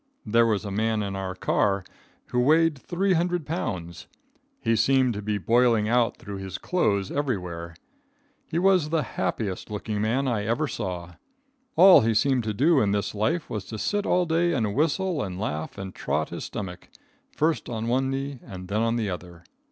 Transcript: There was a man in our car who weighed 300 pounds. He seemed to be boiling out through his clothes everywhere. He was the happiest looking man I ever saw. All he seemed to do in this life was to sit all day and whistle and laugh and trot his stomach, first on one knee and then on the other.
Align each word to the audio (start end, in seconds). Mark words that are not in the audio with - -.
There 0.25 0.47
was 0.47 0.65
a 0.65 0.71
man 0.71 1.03
in 1.03 1.15
our 1.15 1.35
car 1.35 1.83
who 2.29 2.39
weighed 2.39 2.75
300 2.75 3.45
pounds. 3.45 4.07
He 4.59 4.75
seemed 4.75 5.13
to 5.13 5.21
be 5.21 5.37
boiling 5.37 5.87
out 5.87 6.17
through 6.17 6.37
his 6.37 6.57
clothes 6.57 7.11
everywhere. 7.11 7.75
He 8.47 8.57
was 8.57 8.89
the 8.89 9.03
happiest 9.03 9.69
looking 9.69 10.01
man 10.01 10.27
I 10.27 10.43
ever 10.47 10.67
saw. 10.67 11.17
All 11.75 12.01
he 12.01 12.15
seemed 12.15 12.45
to 12.45 12.51
do 12.55 12.81
in 12.81 12.93
this 12.93 13.13
life 13.13 13.47
was 13.47 13.63
to 13.65 13.77
sit 13.77 14.07
all 14.07 14.25
day 14.25 14.53
and 14.53 14.73
whistle 14.73 15.21
and 15.21 15.39
laugh 15.39 15.77
and 15.77 15.93
trot 15.93 16.29
his 16.29 16.45
stomach, 16.45 16.89
first 17.31 17.69
on 17.69 17.87
one 17.87 18.09
knee 18.09 18.39
and 18.43 18.69
then 18.69 18.81
on 18.81 18.95
the 18.95 19.07
other. 19.11 19.43